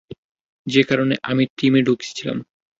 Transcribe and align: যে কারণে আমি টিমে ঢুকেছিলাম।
যে 0.67 0.81
কারণে 0.83 1.15
আমি 1.23 1.43
টিমে 1.57 1.81
ঢুকেছিলাম। 1.81 2.37